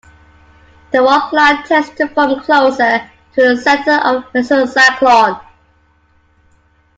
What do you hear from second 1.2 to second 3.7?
cloud tends to form closer to the